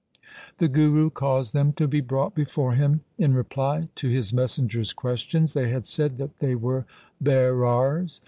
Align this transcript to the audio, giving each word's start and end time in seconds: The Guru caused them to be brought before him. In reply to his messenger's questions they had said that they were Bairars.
The 0.57 0.67
Guru 0.67 1.11
caused 1.11 1.53
them 1.53 1.73
to 1.73 1.87
be 1.87 2.01
brought 2.01 2.33
before 2.33 2.73
him. 2.73 3.01
In 3.19 3.35
reply 3.35 3.87
to 3.97 4.09
his 4.09 4.33
messenger's 4.33 4.93
questions 4.93 5.53
they 5.53 5.69
had 5.69 5.85
said 5.85 6.17
that 6.17 6.39
they 6.39 6.55
were 6.55 6.85
Bairars. 7.21 8.19